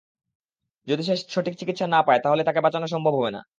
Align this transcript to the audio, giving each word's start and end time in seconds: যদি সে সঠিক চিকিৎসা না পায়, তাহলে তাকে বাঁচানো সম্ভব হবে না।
যদি 0.87 1.01
সে 1.03 1.15
সঠিক 1.27 1.53
চিকিৎসা 1.59 1.85
না 1.87 1.99
পায়, 2.03 2.19
তাহলে 2.23 2.41
তাকে 2.43 2.59
বাঁচানো 2.65 2.87
সম্ভব 2.87 3.13
হবে 3.17 3.31
না। 3.33 3.41